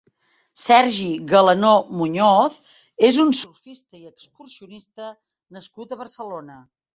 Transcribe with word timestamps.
Sergi 0.59 1.09
Galanó 1.31 1.73
Muñoz 1.99 2.55
és 3.09 3.19
un 3.25 3.29
surfista 3.41 4.01
i 4.01 4.11
excursionista 4.13 5.11
nascut 5.59 5.95
a 5.95 6.01
Barcelona. 6.03 6.59